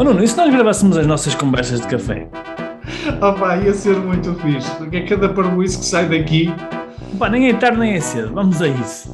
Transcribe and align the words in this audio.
Oh 0.00 0.02
Nuno, 0.02 0.24
e 0.24 0.26
se 0.26 0.34
nós 0.34 0.50
gravássemos 0.50 0.96
as 0.96 1.06
nossas 1.06 1.34
conversas 1.34 1.78
de 1.82 1.86
café? 1.86 2.26
Opa, 3.20 3.58
ia 3.58 3.74
ser 3.74 3.98
muito 3.98 4.34
fixe, 4.36 4.74
porque 4.78 4.96
é 4.96 5.06
cada 5.06 5.28
parboice 5.28 5.78
que 5.78 5.84
sai 5.84 6.08
daqui. 6.08 6.46
Pá, 7.18 7.28
nem 7.28 7.50
é 7.50 7.54
tarde 7.54 7.78
nem 7.78 7.92
é 7.92 8.00
cedo, 8.00 8.32
vamos 8.32 8.62
a 8.62 8.68
isso. 8.68 9.10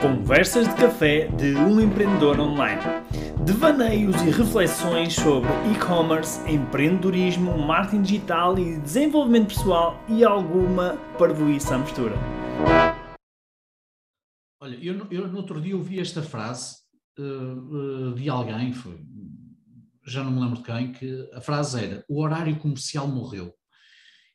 Conversas 0.00 0.66
de 0.66 0.74
café 0.76 1.26
de 1.36 1.54
um 1.56 1.78
empreendedor 1.78 2.40
online. 2.40 2.80
Devaneios 3.44 4.16
e 4.22 4.30
reflexões 4.30 5.12
sobre 5.12 5.50
e-commerce, 5.70 6.40
empreendedorismo, 6.50 7.58
marketing 7.58 8.00
digital 8.00 8.58
e 8.58 8.78
desenvolvimento 8.78 9.48
pessoal 9.48 10.02
e 10.08 10.24
alguma 10.24 10.96
parvoíça 11.18 11.74
à 11.74 11.78
mistura. 11.78 12.14
Olha, 14.62 14.78
eu, 14.82 15.06
eu 15.10 15.28
no 15.28 15.36
outro 15.36 15.60
dia 15.60 15.76
ouvi 15.76 16.00
esta 16.00 16.22
frase 16.22 16.76
uh, 17.18 18.08
uh, 18.08 18.14
de 18.14 18.30
alguém, 18.30 18.72
foi, 18.72 18.98
já 20.06 20.22
não 20.24 20.30
me 20.30 20.40
lembro 20.40 20.58
de 20.58 20.64
quem, 20.64 20.92
que 20.92 21.30
a 21.32 21.40
frase 21.40 21.84
era: 21.84 22.04
o 22.08 22.20
horário 22.20 22.56
comercial 22.58 23.06
morreu. 23.06 23.54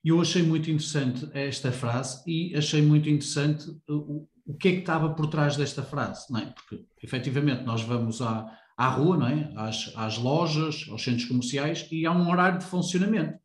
E 0.04 0.10
eu 0.10 0.22
achei 0.22 0.42
muito 0.42 0.70
interessante 0.72 1.28
esta 1.34 1.72
frase 1.72 2.24
e 2.26 2.56
achei 2.56 2.82
muito 2.82 3.10
interessante 3.10 3.70
o, 3.90 4.28
o 4.46 4.54
que 4.54 4.70
é 4.70 4.72
que 4.72 4.80
estava 4.80 5.10
por 5.14 5.28
trás 5.28 5.58
desta 5.58 5.84
frase, 5.84 6.32
não 6.32 6.40
é? 6.40 6.46
Porque 6.46 6.86
efetivamente 7.04 7.64
nós 7.64 7.82
vamos 7.82 8.22
à, 8.22 8.50
à 8.78 8.88
rua, 8.88 9.18
não 9.18 9.28
é? 9.28 9.52
Às, 9.56 9.92
às 9.96 10.18
lojas, 10.18 10.86
aos 10.90 11.04
centros 11.04 11.26
comerciais 11.26 11.88
e 11.92 12.06
há 12.06 12.12
um 12.12 12.30
horário 12.30 12.60
de 12.60 12.66
funcionamento. 12.66 13.38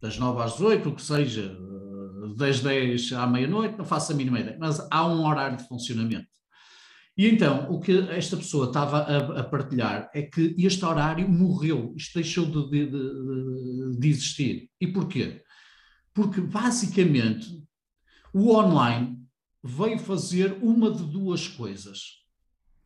Das 0.00 0.18
9 0.18 0.42
às 0.42 0.52
18, 0.52 0.88
o 0.90 0.94
que 0.94 1.02
seja, 1.02 1.56
das 2.36 2.60
10 2.60 3.12
à 3.14 3.26
meia-noite, 3.26 3.78
não 3.78 3.84
faço 3.84 4.12
a 4.12 4.14
mínima 4.14 4.40
ideia, 4.40 4.58
mas 4.60 4.86
há 4.90 5.06
um 5.06 5.24
horário 5.24 5.56
de 5.56 5.66
funcionamento. 5.66 6.35
E 7.16 7.26
então, 7.26 7.70
o 7.70 7.80
que 7.80 7.98
esta 8.10 8.36
pessoa 8.36 8.66
estava 8.66 8.98
a, 8.98 9.40
a 9.40 9.44
partilhar 9.44 10.10
é 10.14 10.22
que 10.22 10.54
este 10.58 10.84
horário 10.84 11.26
morreu, 11.26 11.94
isto 11.96 12.14
deixou 12.14 12.44
de, 12.44 12.68
de, 12.68 12.90
de, 12.90 13.98
de 13.98 14.08
existir. 14.08 14.70
E 14.78 14.86
porquê? 14.86 15.42
Porque, 16.12 16.40
basicamente, 16.42 17.66
o 18.34 18.54
online 18.54 19.18
veio 19.64 19.98
fazer 19.98 20.58
uma 20.62 20.90
de 20.90 21.04
duas 21.04 21.48
coisas. 21.48 22.22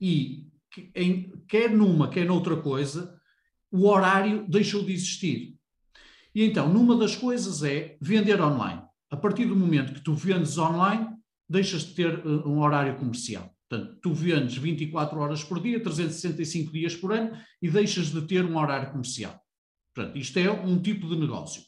E, 0.01 0.47
em, 0.95 1.33
quer 1.49 1.71
numa, 1.71 2.09
quer 2.09 2.25
noutra 2.25 2.57
coisa, 2.57 3.19
o 3.71 3.89
horário 3.89 4.47
deixou 4.49 4.85
de 4.85 4.93
existir. 4.93 5.57
E 6.33 6.45
então, 6.45 6.73
numa 6.73 6.97
das 6.97 7.17
coisas 7.17 7.65
é 7.65 7.99
vender 8.01 8.41
online. 8.41 8.83
A 9.11 9.17
partir 9.17 9.47
do 9.47 9.57
momento 9.57 9.93
que 9.93 10.05
tu 10.05 10.15
vendes 10.15 10.57
online, 10.57 11.09
deixas 11.49 11.83
de 11.83 11.95
ter 11.95 12.25
uh, 12.25 12.49
um 12.49 12.61
horário 12.61 12.97
comercial. 12.97 13.53
Portanto, 13.71 13.99
tu 14.03 14.13
vendes 14.13 14.57
24 14.57 15.17
horas 15.21 15.45
por 15.45 15.63
dia, 15.63 15.81
365 15.81 16.73
dias 16.73 16.97
por 16.97 17.13
ano 17.13 17.39
e 17.63 17.71
deixas 17.71 18.07
de 18.07 18.21
ter 18.23 18.45
um 18.45 18.59
horário 18.59 18.91
comercial. 18.91 19.41
Portanto, 19.95 20.19
isto 20.19 20.37
é 20.41 20.51
um 20.51 20.83
tipo 20.83 21.09
de 21.09 21.17
negócio. 21.17 21.63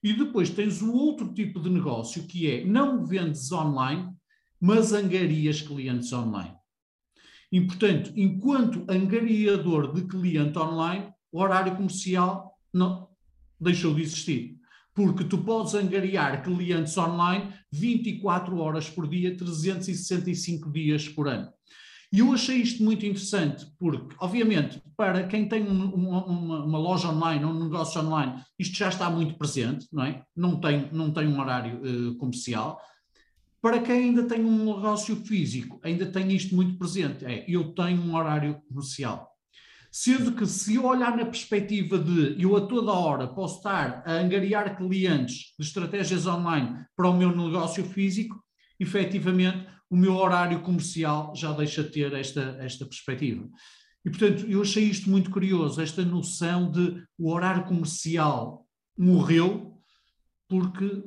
E 0.00 0.12
depois 0.12 0.50
tens 0.50 0.80
o 0.80 0.92
outro 0.92 1.34
tipo 1.34 1.58
de 1.58 1.68
negócio 1.68 2.22
que 2.28 2.48
é 2.48 2.64
não 2.64 3.04
vendes 3.04 3.50
online, 3.50 4.08
mas 4.60 4.92
angarias 4.92 5.60
clientes 5.60 6.12
online. 6.12 6.54
E, 7.50 7.60
portanto, 7.62 8.12
enquanto 8.14 8.86
angariador 8.88 9.92
de 9.92 10.06
cliente 10.06 10.56
online, 10.56 11.12
o 11.32 11.40
horário 11.40 11.74
comercial 11.74 12.56
não 12.72 13.08
deixou 13.60 13.92
de 13.94 14.02
existir 14.02 14.58
porque 14.98 15.22
tu 15.22 15.38
podes 15.38 15.76
angariar 15.76 16.42
clientes 16.42 16.98
online 16.98 17.52
24 17.70 18.58
horas 18.58 18.90
por 18.90 19.06
dia, 19.06 19.36
365 19.36 20.72
dias 20.72 21.08
por 21.08 21.28
ano. 21.28 21.52
E 22.12 22.18
eu 22.18 22.32
achei 22.32 22.56
isto 22.56 22.82
muito 22.82 23.06
interessante, 23.06 23.64
porque, 23.78 24.16
obviamente, 24.18 24.82
para 24.96 25.24
quem 25.28 25.48
tem 25.48 25.62
um, 25.62 25.94
uma, 25.94 26.24
uma, 26.24 26.78
loja 26.78 27.10
online, 27.10 27.44
um 27.44 27.62
negócio 27.62 28.00
online, 28.00 28.42
isto 28.58 28.76
já 28.76 28.88
está 28.88 29.08
muito 29.08 29.38
presente, 29.38 29.86
não 29.92 30.02
é? 30.02 30.24
Não 30.34 30.58
tem, 30.60 30.88
não 30.92 31.12
tem 31.12 31.28
um 31.28 31.38
horário 31.38 31.80
uh, 31.80 32.16
comercial. 32.16 32.80
Para 33.62 33.80
quem 33.80 34.06
ainda 34.06 34.24
tem 34.24 34.44
um 34.44 34.74
negócio 34.74 35.14
físico, 35.14 35.78
ainda 35.84 36.06
tem 36.06 36.32
isto 36.32 36.56
muito 36.56 36.76
presente. 36.76 37.24
É, 37.24 37.44
eu 37.46 37.72
tenho 37.72 38.02
um 38.02 38.16
horário 38.16 38.60
comercial. 38.68 39.27
Sendo 40.00 40.30
que 40.30 40.46
se 40.46 40.76
eu 40.76 40.84
olhar 40.84 41.16
na 41.16 41.24
perspectiva 41.24 41.98
de 41.98 42.40
eu 42.40 42.56
a 42.56 42.60
toda 42.68 42.92
hora 42.92 43.26
posso 43.26 43.56
estar 43.56 44.00
a 44.06 44.12
angariar 44.12 44.76
clientes 44.76 45.52
de 45.58 45.66
estratégias 45.66 46.24
online 46.24 46.86
para 46.96 47.08
o 47.08 47.16
meu 47.16 47.36
negócio 47.36 47.82
físico, 47.82 48.40
efetivamente 48.78 49.66
o 49.90 49.96
meu 49.96 50.14
horário 50.14 50.60
comercial 50.60 51.34
já 51.34 51.50
deixa 51.50 51.82
de 51.82 51.90
ter 51.90 52.12
esta, 52.12 52.56
esta 52.60 52.86
perspectiva. 52.86 53.48
E, 54.04 54.10
portanto, 54.10 54.46
eu 54.48 54.62
achei 54.62 54.84
isto 54.84 55.10
muito 55.10 55.32
curioso, 55.32 55.82
esta 55.82 56.04
noção 56.04 56.70
de 56.70 57.02
o 57.18 57.32
horário 57.32 57.64
comercial 57.64 58.64
morreu 58.96 59.82
porque 60.46 61.02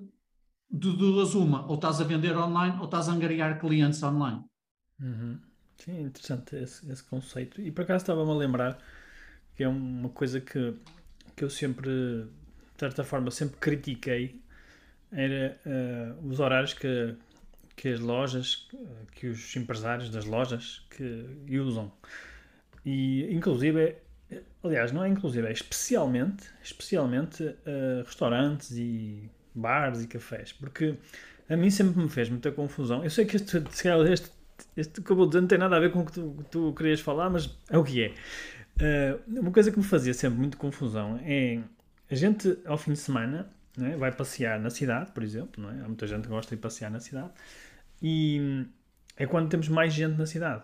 de 0.70 0.98
duas 0.98 1.34
uma, 1.34 1.66
ou 1.66 1.76
estás 1.76 2.02
a 2.02 2.04
vender 2.04 2.36
online 2.36 2.78
ou 2.78 2.84
estás 2.84 3.08
a 3.08 3.14
angariar 3.14 3.58
clientes 3.58 4.04
online. 4.04 4.44
Uhum. 5.00 5.40
Sim, 5.84 6.04
interessante 6.04 6.56
esse, 6.56 6.92
esse 6.92 7.04
conceito. 7.04 7.60
E 7.60 7.72
por 7.72 7.82
acaso 7.82 8.04
estava-me 8.04 8.30
a 8.30 8.36
lembrar 8.36 8.78
que 9.56 9.64
é 9.64 9.68
uma 9.68 10.10
coisa 10.10 10.40
que, 10.40 10.76
que 11.36 11.44
eu 11.44 11.50
sempre, 11.50 11.90
de 11.90 12.80
certa 12.80 13.04
forma, 13.04 13.32
sempre 13.32 13.58
critiquei, 13.58 14.40
era 15.12 15.58
uh, 15.66 16.28
os 16.28 16.40
horários 16.40 16.74
que, 16.74 17.16
que 17.76 17.90
as 17.90 18.00
lojas, 18.00 18.70
que 19.14 19.28
os 19.28 19.56
empresários 19.56 20.12
das 20.12 20.26
lojas 20.26 20.86
que 20.92 21.60
usam. 21.60 21.92
E, 22.86 23.34
inclusive, 23.34 23.96
aliás, 24.64 24.92
não 24.92 25.04
é 25.04 25.10
inclusive, 25.10 25.48
é 25.48 25.52
especialmente, 25.52 26.48
especialmente 26.64 27.44
uh, 27.44 28.04
restaurantes 28.06 28.72
e 28.72 29.30
bares 29.54 30.04
e 30.04 30.08
cafés, 30.08 30.54
porque 30.54 30.96
a 31.50 31.58
mim 31.58 31.72
sempre 31.72 32.02
me 32.02 32.10
fez 32.10 32.30
muita 32.30 32.52
confusão. 32.52 33.04
Eu 33.04 33.10
sei 33.10 33.26
que 33.26 33.36
este, 33.36 33.58
este 34.12 34.41
este 34.76 35.02
que 35.02 35.12
eu 35.12 35.16
vou 35.16 35.28
dizer 35.28 35.42
não 35.42 35.48
tem 35.48 35.58
nada 35.58 35.76
a 35.76 35.80
ver 35.80 35.92
com 35.92 36.00
o 36.00 36.06
que 36.06 36.14
tu, 36.14 36.46
tu 36.50 36.74
querias 36.74 37.00
falar, 37.00 37.30
mas 37.30 37.50
é 37.70 37.78
o 37.78 37.84
que 37.84 38.04
é. 38.04 38.14
Uh, 38.78 39.40
uma 39.40 39.52
coisa 39.52 39.72
que 39.72 39.78
me 39.78 39.84
fazia 39.84 40.14
sempre 40.14 40.40
muito 40.40 40.58
confusão 40.58 41.20
é 41.24 41.60
a 42.10 42.16
gente 42.16 42.58
ao 42.66 42.78
fim 42.78 42.94
de 42.94 43.00
semana 43.00 43.50
é? 43.80 43.96
vai 43.96 44.12
passear 44.12 44.60
na 44.60 44.70
cidade, 44.70 45.12
por 45.12 45.24
exemplo, 45.24 45.70
é? 45.70 45.82
há 45.84 45.88
muita 45.88 46.08
gente 46.08 46.24
que 46.24 46.30
gosta 46.30 46.56
de 46.56 46.62
passear 46.62 46.92
na 46.92 47.00
cidade, 47.00 47.32
e 48.02 48.66
é 49.16 49.26
quando 49.26 49.50
temos 49.50 49.68
mais 49.70 49.94
gente 49.94 50.18
na 50.18 50.26
cidade. 50.26 50.64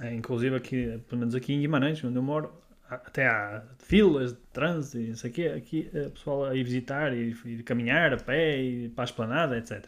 É, 0.00 0.14
inclusive 0.14 0.56
aqui, 0.56 1.00
pelo 1.08 1.18
menos 1.18 1.34
aqui 1.34 1.52
em 1.52 1.60
Guimarães, 1.60 2.02
onde 2.02 2.16
eu 2.16 2.22
moro, 2.22 2.50
até 2.88 3.26
há 3.26 3.62
filas 3.78 4.32
de 4.32 4.38
trânsito 4.52 4.98
e 4.98 5.08
não 5.08 5.16
sei 5.16 5.30
o 5.30 5.32
quê, 5.34 5.46
aqui 5.48 5.90
o 5.92 6.10
pessoal 6.10 6.44
a 6.46 6.54
ir 6.54 6.64
visitar 6.64 7.12
e 7.14 7.34
ir 7.44 7.62
caminhar 7.62 8.14
a 8.14 8.16
pé 8.16 8.60
e 8.60 8.88
para 8.88 9.04
a 9.04 9.06
esplanada, 9.06 9.58
etc. 9.58 9.84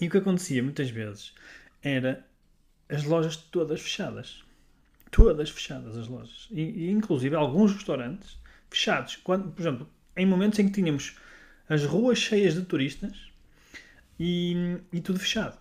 E 0.00 0.08
o 0.08 0.10
que 0.10 0.18
acontecia 0.18 0.62
muitas 0.62 0.90
vezes 0.90 1.34
era 1.82 2.26
as 2.88 3.04
lojas 3.04 3.36
todas 3.36 3.80
fechadas. 3.80 4.44
Todas 5.10 5.50
fechadas 5.50 5.96
as 5.96 6.08
lojas. 6.08 6.48
E, 6.50 6.60
e, 6.60 6.90
inclusive 6.90 7.34
alguns 7.34 7.72
restaurantes 7.72 8.38
fechados. 8.68 9.16
Quando, 9.16 9.50
por 9.50 9.60
exemplo, 9.60 9.88
em 10.16 10.26
momentos 10.26 10.58
em 10.58 10.66
que 10.66 10.72
tínhamos 10.72 11.16
as 11.68 11.84
ruas 11.84 12.18
cheias 12.18 12.54
de 12.54 12.62
turistas 12.62 13.30
e, 14.18 14.76
e 14.92 15.00
tudo 15.00 15.18
fechado. 15.18 15.58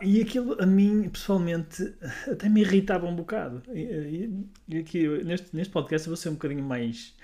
E 0.00 0.20
aquilo 0.20 0.56
a 0.62 0.66
mim, 0.66 1.08
pessoalmente, 1.08 1.94
até 2.30 2.48
me 2.48 2.60
irritava 2.60 3.06
um 3.06 3.16
bocado. 3.16 3.62
E, 3.74 4.30
e 4.68 4.78
aqui, 4.78 5.06
neste, 5.24 5.54
neste 5.54 5.72
podcast, 5.72 6.06
eu 6.06 6.12
vou 6.12 6.16
ser 6.16 6.28
um 6.28 6.34
bocadinho 6.34 6.62
mais 6.62 7.14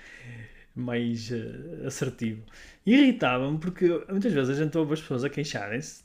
mais 0.79 1.29
uh, 1.31 1.87
assertivo. 1.87 2.41
Irritava-me 2.85 3.57
porque 3.59 3.87
muitas 4.09 4.33
vezes 4.33 4.57
a 4.57 4.63
gente 4.63 4.75
ouve 4.77 4.93
as 4.93 5.01
pessoas 5.01 5.23
a 5.23 5.29
queixarem-se 5.29 6.03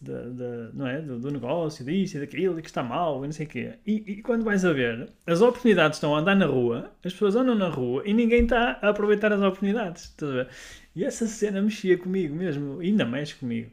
não 0.75 0.87
é? 0.87 1.01
do, 1.01 1.19
do 1.19 1.31
negócio, 1.31 1.85
disso 1.85 2.17
e 2.17 2.21
daquilo, 2.21 2.59
e 2.59 2.62
que 2.62 2.69
está 2.69 2.83
mal, 2.83 3.25
e 3.25 3.29
não 3.29 3.33
sei 3.33 3.47
o 3.47 3.49
quê. 3.49 3.73
E, 3.87 4.05
e, 4.07 4.23
quando 4.23 4.45
vais 4.45 4.65
a 4.65 4.73
ver, 4.73 5.09
as 5.27 5.41
oportunidades 5.41 5.97
estão 5.97 6.15
a 6.15 6.19
andar 6.19 6.35
na 6.35 6.47
rua, 6.47 6.91
as 7.05 7.12
pessoas 7.12 7.37
andam 7.37 7.55
na 7.55 7.69
rua 7.69 8.03
e 8.05 8.12
ninguém 8.12 8.43
está 8.43 8.79
a 8.82 8.91
aproveitar 8.91 9.32
as 9.32 9.41
oportunidades. 9.41 10.15
E 10.94 11.05
essa 11.05 11.26
cena 11.26 11.62
mexia 11.62 11.97
comigo 11.97 12.35
mesmo, 12.35 12.81
ainda 12.81 13.05
mexe 13.05 13.35
comigo. 13.35 13.71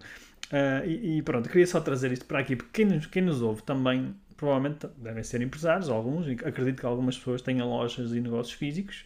Uh, 0.48 0.88
e, 0.88 1.18
e, 1.18 1.22
pronto, 1.22 1.50
queria 1.50 1.68
só 1.68 1.80
trazer 1.80 2.12
isto 2.12 2.26
para 2.26 2.40
aqui, 2.40 2.56
porque 2.56 2.72
quem 2.74 2.86
nos, 2.86 3.06
quem 3.08 3.24
nos 3.24 3.42
ouve 3.42 3.64
também 3.64 4.14
provavelmente 4.36 4.88
devem 4.98 5.24
ser 5.24 5.42
empresários, 5.42 5.88
alguns, 5.88 6.28
acredito 6.44 6.80
que 6.80 6.86
algumas 6.86 7.16
pessoas 7.16 7.42
tenham 7.44 7.70
lojas 7.70 8.12
e 8.12 8.20
negócios 8.20 8.56
físicos 8.56 9.06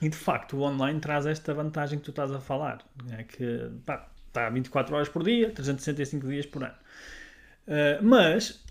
e 0.00 0.08
de 0.08 0.16
facto 0.16 0.56
o 0.56 0.62
online 0.62 1.00
traz 1.00 1.26
esta 1.26 1.52
vantagem 1.52 1.98
que 1.98 2.04
tu 2.04 2.10
estás 2.10 2.32
a 2.32 2.40
falar, 2.40 2.84
é 3.10 3.22
que 3.24 3.70
pá, 3.84 4.08
está 4.28 4.48
24 4.48 4.94
horas 4.94 5.08
por 5.08 5.22
dia, 5.22 5.50
365 5.50 6.26
dias 6.26 6.46
por 6.46 6.64
ano. 6.64 6.74
Uh, 7.66 8.02
mas 8.02 8.64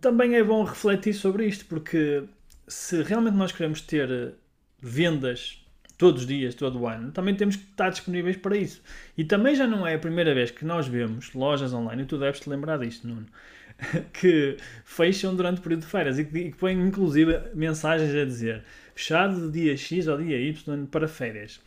também 0.00 0.34
é 0.34 0.42
bom 0.42 0.64
refletir 0.64 1.14
sobre 1.14 1.46
isto, 1.46 1.66
porque 1.66 2.24
se 2.66 3.02
realmente 3.02 3.34
nós 3.34 3.52
queremos 3.52 3.80
ter 3.80 4.34
vendas 4.80 5.64
todos 5.98 6.22
os 6.22 6.26
dias, 6.26 6.54
todo 6.54 6.80
o 6.80 6.88
ano, 6.88 7.12
também 7.12 7.34
temos 7.34 7.56
que 7.56 7.64
estar 7.64 7.90
disponíveis 7.90 8.36
para 8.36 8.56
isso. 8.56 8.82
E 9.18 9.24
também 9.24 9.54
já 9.54 9.66
não 9.66 9.86
é 9.86 9.94
a 9.94 9.98
primeira 9.98 10.34
vez 10.34 10.50
que 10.50 10.64
nós 10.64 10.88
vemos 10.88 11.34
lojas 11.34 11.74
online, 11.74 12.02
e 12.02 12.06
tu 12.06 12.16
deves 12.16 12.40
te 12.40 12.48
lembrar 12.48 12.78
disto, 12.78 13.06
Nuno, 13.06 13.26
que 14.12 14.56
fecham 14.84 15.36
durante 15.36 15.58
o 15.58 15.62
período 15.62 15.82
de 15.82 15.88
feiras 15.88 16.18
e 16.18 16.24
que 16.24 16.52
põem 16.52 16.80
inclusive 16.80 17.38
mensagens 17.54 18.14
a 18.14 18.24
dizer 18.24 18.64
fechado 19.00 19.50
de 19.50 19.60
dia 19.60 19.76
X 19.76 20.06
ao 20.06 20.18
dia 20.18 20.38
Y 20.38 20.86
para 20.86 21.08
férias. 21.08 21.60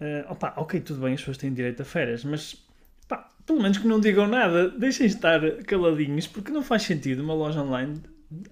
Uh, 0.00 0.30
opa, 0.30 0.54
ok, 0.56 0.80
tudo 0.80 1.02
bem, 1.02 1.12
as 1.12 1.20
pessoas 1.20 1.36
têm 1.36 1.52
direito 1.52 1.82
a 1.82 1.84
férias, 1.84 2.24
mas 2.24 2.56
pá, 3.06 3.30
pelo 3.44 3.60
menos 3.60 3.76
que 3.76 3.86
não 3.86 4.00
digam 4.00 4.26
nada, 4.26 4.70
deixem 4.70 5.06
estar 5.06 5.40
caladinhos, 5.64 6.26
porque 6.26 6.50
não 6.50 6.62
faz 6.62 6.82
sentido 6.82 7.22
uma 7.22 7.34
loja 7.34 7.60
online 7.60 8.00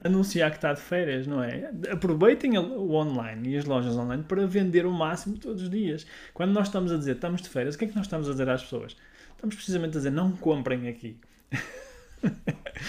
anunciar 0.04 0.50
que 0.50 0.56
está 0.56 0.72
de 0.72 0.80
férias, 0.80 1.26
não 1.26 1.42
é? 1.42 1.70
Aproveitem 1.90 2.58
o 2.58 2.92
online 2.92 3.50
e 3.50 3.56
as 3.56 3.64
lojas 3.64 3.96
online 3.96 4.24
para 4.24 4.46
vender 4.46 4.84
o 4.84 4.92
máximo 4.92 5.38
todos 5.38 5.62
os 5.62 5.70
dias. 5.70 6.04
Quando 6.34 6.52
nós 6.52 6.66
estamos 6.66 6.92
a 6.92 6.96
dizer 6.96 7.14
estamos 7.14 7.40
de 7.40 7.48
férias, 7.48 7.74
o 7.74 7.78
que 7.78 7.86
é 7.86 7.88
que 7.88 7.96
nós 7.96 8.06
estamos 8.06 8.28
a 8.28 8.32
dizer 8.32 8.48
às 8.48 8.62
pessoas? 8.62 8.96
Estamos 9.30 9.54
precisamente 9.54 9.92
a 9.92 9.98
dizer 9.98 10.10
não 10.10 10.32
comprem 10.32 10.88
aqui. 10.88 11.16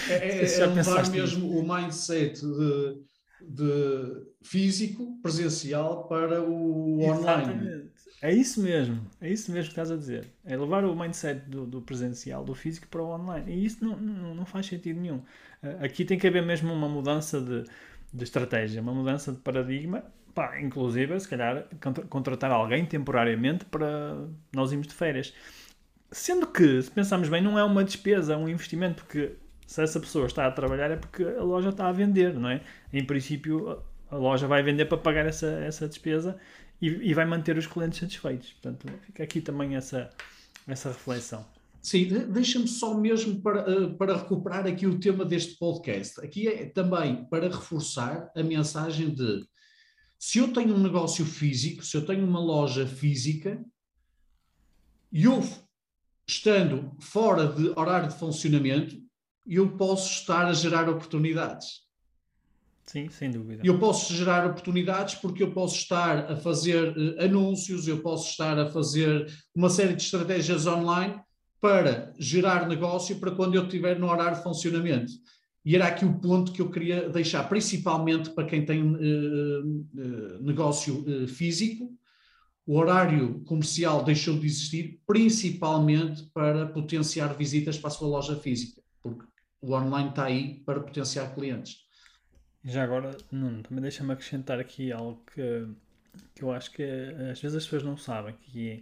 É, 0.10 0.44
é, 0.44 0.44
é 0.60 0.66
levar 0.66 1.10
mesmo 1.12 1.60
o 1.60 1.75
mindset 1.75 2.42
de, 2.42 3.09
de, 3.41 4.27
físico, 4.41 5.19
presencial, 5.21 6.07
para 6.07 6.41
o 6.41 7.00
Exatamente. 7.01 7.50
online. 7.50 7.89
É 8.21 8.33
isso 8.33 8.62
mesmo, 8.62 9.01
é 9.21 9.30
isso 9.30 9.51
mesmo 9.51 9.65
que 9.65 9.71
estás 9.71 9.91
a 9.91 9.95
dizer. 9.95 10.27
É 10.44 10.57
levar 10.57 10.83
o 10.83 10.95
mindset 10.95 11.50
do, 11.50 11.65
do 11.65 11.81
presencial, 11.81 12.44
do 12.44 12.53
físico, 12.53 12.88
para 12.88 13.01
o 13.01 13.07
online. 13.07 13.51
E 13.53 13.65
isso 13.65 13.83
não, 13.83 13.95
não, 13.95 14.36
não, 14.36 14.45
faz 14.45 14.65
sentido 14.65 15.00
nenhum. 15.00 15.21
Eh, 15.63 15.77
aqui 15.81 16.03
tem 16.03 16.19
que 16.19 16.27
haver 16.27 16.44
mesmo 16.44 16.74
uma 16.74 16.89
mudança 16.89 17.39
de, 17.39 17.63
de 18.13 18.24
estratégia, 18.24 18.81
uma 18.81 18.94
mudança 18.94 19.31
de 19.31 19.39
paradigma. 19.39 20.03
Pá, 20.36 20.59
inclusive, 20.59 21.18
se 21.19 21.27
calhar, 21.27 21.65
contratar 22.09 22.51
alguém 22.51 22.86
temporariamente 22.86 23.65
para 23.65 24.27
nós 24.53 24.71
irmos 24.71 24.88
de 24.88 24.94
férias. 24.94 25.33
Sendo 26.12 26.45
que, 26.47 26.81
se 26.81 26.91
pensarmos 26.91 27.30
bem, 27.30 27.41
não 27.41 27.57
é 27.57 27.63
uma 27.63 27.83
despesa, 27.83 28.33
é 28.33 28.38
um 28.38 28.50
investimento, 28.50 29.03
porque 29.03 29.38
se 29.69 29.83
essa 29.83 30.00
pessoa 30.00 30.25
está 30.25 30.48
a 30.48 30.51
trabalhar 30.51 30.89
é 30.89 30.95
porque 30.95 31.24
a 31.24 31.44
loja 31.44 31.69
está 31.69 31.88
a 31.88 31.92
vender, 31.92 32.33
não 32.33 32.50
é? 32.50 32.60
Em 32.92 33.06
princípio, 33.06 33.80
a 34.10 34.16
loja 34.16 34.48
vai 34.48 34.63
vender 34.63 34.86
para 34.86 34.98
pagar 34.98 35.27
essa, 35.27 35.45
essa 35.45 35.88
despesa 35.88 36.39
e, 36.81 36.88
e 36.88 37.13
vai 37.13 37.24
manter 37.24 37.56
os 37.56 37.68
clientes 37.68 38.00
satisfeitos. 38.00 38.51
Portanto, 38.54 38.88
fica 39.06 39.21
aqui 39.21 39.39
também 39.39 39.75
essa, 39.75 40.10
essa 40.68 40.89
reflexão. 40.89 41.45
Sim, 41.83 42.07
deixa-me 42.31 42.68
só 42.68 42.95
mesmo 42.95 43.44
para, 43.44 43.60
eh, 43.71 43.89
para 43.89 44.18
recuperar 44.18 44.66
aqui 44.66 44.88
o 44.88 45.00
tema 45.00 45.24
deste 45.24 45.56
podcast. 45.60 46.19
Aqui 46.19 46.48
é 46.48 46.65
também 46.65 47.25
para 47.25 47.48
reforçar 47.48 48.31
a 48.36 48.42
mensagem 48.42 49.13
de 49.13 49.45
se 50.18 50.39
eu 50.39 50.51
tenho 50.51 50.74
um 50.74 50.81
negócio 50.81 51.24
físico, 51.24 51.86
se 51.86 51.95
eu 51.95 52.04
tenho 52.04 52.25
uma 52.25 52.39
loja 52.39 52.88
física, 52.88 53.63
e 55.12 55.25
eu 55.25 55.48
estando 56.27 56.92
fora 57.00 57.45
de 57.45 57.69
horário 57.77 58.10
de 58.10 58.18
funcionamento, 58.18 59.09
eu 59.56 59.69
posso 59.78 60.12
estar 60.12 60.46
a 60.46 60.54
gerar 60.54 60.90
oportunidades. 60.90 61.90
Sim, 62.86 63.07
sem 63.10 63.30
dúvida. 63.30 63.62
Eu 63.63 63.78
posso 63.78 64.12
gerar 64.16 64.48
oportunidades 64.48 65.13
porque 65.13 65.44
eu 65.44 65.51
posso 65.51 65.75
estar 65.75 66.31
a 66.31 66.36
fazer 66.36 66.98
uh, 66.98 67.24
anúncios, 67.24 67.88
eu 67.88 68.00
posso 68.00 68.31
estar 68.31 68.57
a 68.57 68.66
fazer 68.66 69.31
uma 69.56 69.69
série 69.69 69.96
de 69.96 70.01
estratégias 70.01 70.66
online 70.66 71.22
para 71.62 72.12
gerar 72.18 72.68
negócio 72.68 73.19
para 73.19 73.30
quando 73.31 73.54
eu 73.54 73.66
estiver 73.66 74.00
no 74.00 74.10
horário 74.10 74.38
de 74.38 74.44
funcionamento. 74.44 75.12
E 75.63 75.75
era 75.75 75.86
aqui 75.86 76.04
o 76.04 76.19
ponto 76.19 76.51
que 76.51 76.63
eu 76.63 76.72
queria 76.72 77.10
deixar, 77.10 77.48
principalmente 77.48 78.31
para 78.31 78.48
quem 78.48 78.66
tem 78.66 78.81
uh, 78.81 78.96
uh, 78.98 80.44
negócio 80.44 81.28
físico, 81.28 81.94
o 82.66 82.75
horário 82.75 83.42
comercial 83.46 84.04
deixou 84.04 84.38
de 84.38 84.48
existir, 84.48 85.00
principalmente 85.06 86.24
para 86.34 86.68
potenciar 86.68 87.36
visitas 87.36 87.78
para 87.78 87.88
a 87.88 87.92
sua 87.92 88.07
loja 88.07 88.36
física, 88.36 88.81
porque 89.01 89.25
o 89.62 89.74
online 89.74 90.10
está 90.10 90.26
aí 90.26 90.56
para 90.66 90.80
potenciar 90.80 91.34
clientes. 91.34 91.88
Já 92.64 92.84
agora, 92.84 93.18
Nuno, 93.32 93.64
também 93.64 93.82
deixa-me 93.82 94.12
acrescentar 94.12 94.60
aqui 94.60 94.92
algo 94.92 95.24
que, 95.34 95.68
que 96.36 96.44
eu 96.44 96.52
acho 96.52 96.72
que 96.72 96.84
às 97.32 97.40
vezes 97.42 97.56
as 97.56 97.64
pessoas 97.64 97.84
não 97.84 97.98
sabem, 97.98 98.36
que 98.42 98.70
é, 98.72 98.80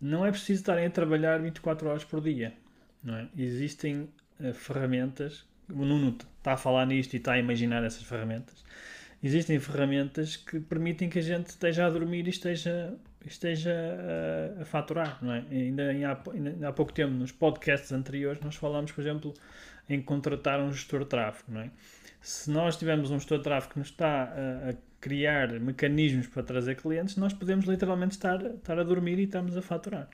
não 0.00 0.24
é 0.24 0.30
preciso 0.30 0.60
estarem 0.60 0.86
a 0.86 0.90
trabalhar 0.90 1.38
24 1.40 1.88
horas 1.88 2.04
por 2.04 2.20
dia. 2.20 2.54
Não 3.02 3.16
é? 3.16 3.28
Existem 3.36 4.08
uh, 4.40 4.52
ferramentas, 4.54 5.44
o 5.70 5.84
Nuno 5.84 6.16
está 6.38 6.54
a 6.54 6.56
falar 6.56 6.86
nisto 6.86 7.14
e 7.14 7.16
está 7.18 7.32
a 7.32 7.38
imaginar 7.38 7.84
essas 7.84 8.02
ferramentas. 8.02 8.64
Existem 9.22 9.58
ferramentas 9.58 10.36
que 10.36 10.60
permitem 10.60 11.08
que 11.08 11.18
a 11.18 11.22
gente 11.22 11.48
esteja 11.48 11.86
a 11.86 11.90
dormir 11.90 12.26
e 12.26 12.30
esteja, 12.30 12.96
esteja 13.26 13.72
a, 14.58 14.62
a 14.62 14.64
faturar, 14.64 15.18
não 15.22 15.32
é? 15.32 15.44
Ainda, 15.50 15.90
há, 15.90 16.30
ainda 16.32 16.68
há 16.68 16.72
pouco 16.72 16.92
tempo, 16.92 17.12
nos 17.12 17.32
podcasts 17.32 17.92
anteriores, 17.92 18.40
nós 18.42 18.56
falámos, 18.56 18.92
por 18.92 19.00
exemplo, 19.00 19.34
em 19.88 20.00
contratar 20.00 20.60
um 20.60 20.72
gestor 20.72 21.00
de 21.00 21.06
tráfego, 21.06 21.52
não 21.52 21.60
é? 21.62 21.70
se 22.20 22.50
nós 22.50 22.76
tivermos 22.76 23.10
um 23.10 23.18
gestor 23.18 23.38
de 23.38 23.44
tráfego 23.44 23.74
que 23.74 23.78
nos 23.78 23.88
está 23.88 24.24
a, 24.24 24.70
a, 24.70 24.74
criar 25.00 25.60
mecanismos 25.60 26.26
para 26.26 26.42
trazer 26.42 26.76
clientes, 26.76 27.16
nós 27.16 27.32
podemos 27.32 27.66
literalmente 27.66 28.16
estar, 28.16 28.44
estar 28.44 28.78
a 28.78 28.82
dormir 28.82 29.18
e 29.20 29.24
estamos 29.24 29.56
a 29.56 29.62
faturar. 29.62 30.08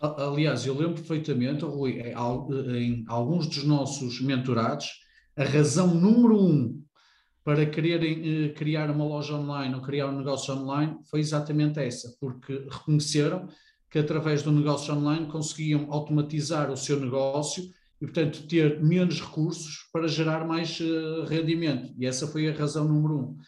Aliás, 0.00 0.64
eu 0.64 0.74
lembro 0.74 0.94
perfeitamente, 0.94 1.64
Rui, 1.64 2.00
em 2.00 3.04
alguns 3.08 3.48
dos 3.48 3.64
nossos 3.64 4.20
mentorados, 4.20 4.86
a 5.36 5.44
razão 5.44 5.92
número 5.92 6.40
um 6.40 6.80
para 7.44 7.66
quererem 7.66 8.46
eh, 8.46 8.48
criar 8.50 8.90
uma 8.90 9.04
loja 9.04 9.34
online 9.34 9.74
ou 9.74 9.80
criar 9.80 10.08
um 10.08 10.18
negócio 10.18 10.54
online 10.54 10.98
foi 11.10 11.20
exatamente 11.20 11.80
essa, 11.80 12.14
porque 12.20 12.66
reconheceram 12.70 13.48
que 13.90 13.98
através 13.98 14.42
do 14.42 14.52
negócio 14.52 14.94
online 14.94 15.26
conseguiam 15.26 15.86
automatizar 15.90 16.70
o 16.70 16.76
seu 16.76 17.00
negócio 17.00 17.64
e, 18.00 18.06
portanto, 18.06 18.46
ter 18.46 18.80
menos 18.82 19.20
recursos 19.20 19.88
para 19.92 20.06
gerar 20.06 20.46
mais 20.46 20.78
uh, 20.80 21.24
rendimento. 21.24 21.92
E 21.98 22.06
essa 22.06 22.26
foi 22.26 22.48
a 22.48 22.54
razão 22.54 22.86
número 22.86 23.18
um. 23.18 23.38